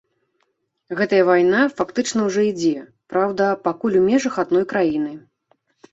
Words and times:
Гэтая 1.01 1.19
вайна 1.27 1.61
фактычна 1.81 2.19
ўжо 2.29 2.41
ідзе, 2.51 2.73
праўда, 3.15 3.53
пакуль 3.69 3.99
у 4.03 4.03
межах 4.09 4.35
адной 4.45 4.65
краіны. 4.73 5.13